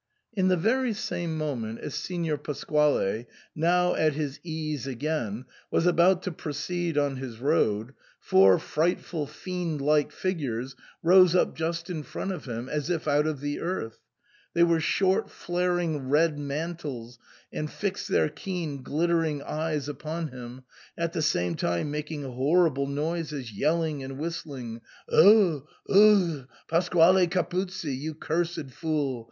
[0.33, 6.23] In the very same moment as Signor Pasquale, now at his ease again, was about
[6.23, 12.31] to proceed on his road, four frightful fiend like figures rose up just in front
[12.31, 13.99] of him as if out of the earth;
[14.55, 17.19] they wore short flaring red mantles
[17.53, 20.63] and fixed their keen glittering eyes upon him,
[20.97, 24.81] at the same time making horrible noises— yelling and whistling.
[25.11, 25.63] Ugh!
[25.87, 26.47] ugh!
[26.67, 27.93] Pasquale Capuzzi!
[27.93, 29.19] You cursed fool